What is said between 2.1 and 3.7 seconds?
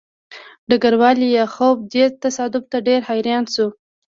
تصادف ته ډېر حیران شو